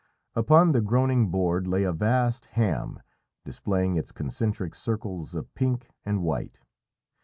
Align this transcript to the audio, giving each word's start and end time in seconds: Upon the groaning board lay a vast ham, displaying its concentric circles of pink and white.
Upon 0.33 0.71
the 0.71 0.81
groaning 0.81 1.29
board 1.29 1.67
lay 1.67 1.83
a 1.83 1.91
vast 1.93 2.45
ham, 2.47 3.03
displaying 3.45 3.97
its 3.97 4.11
concentric 4.11 4.73
circles 4.73 5.35
of 5.35 5.53
pink 5.53 5.91
and 6.03 6.23
white. 6.23 6.59